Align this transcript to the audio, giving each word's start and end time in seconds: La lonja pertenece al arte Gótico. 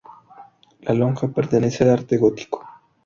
La 0.81 0.95
lonja 0.95 1.27
pertenece 1.27 1.83
al 1.83 1.91
arte 1.91 2.17
Gótico. 2.17 2.65